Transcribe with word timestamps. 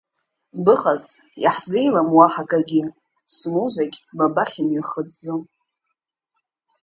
Быҟаз, 0.63 1.03
иаҳзеилам 1.43 2.09
уаҳа 2.17 2.43
акагьы, 2.45 2.81
смузагь 3.35 3.97
ба 4.17 4.25
бахь 4.33 4.55
имҩахыҵӡом… 4.61 5.41